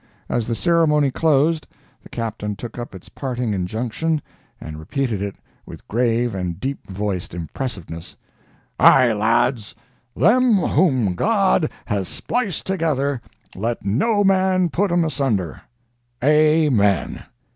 As 0.27 0.47
the 0.47 0.55
ceremony 0.55 1.11
closed, 1.11 1.67
the 2.01 2.09
Captain 2.09 2.55
took 2.55 2.79
up 2.79 2.95
its 2.95 3.07
parting 3.07 3.53
injunction 3.53 4.19
and 4.59 4.79
repeated 4.79 5.21
it 5.21 5.35
with 5.63 5.87
grave 5.87 6.33
and 6.33 6.59
deep 6.59 6.87
voiced 6.89 7.35
impressiveness: 7.35 8.15
"Ay, 8.79 9.13
lads—them 9.13 10.55
whom 10.55 11.13
God 11.13 11.69
has 11.85 12.07
spliced 12.09 12.65
together, 12.65 13.21
let 13.55 13.85
no 13.85 14.23
man 14.23 14.69
put 14.69 14.91
'em 14.91 15.05
asunder! 15.05 15.61
A 16.19 16.69
men." 16.69 17.23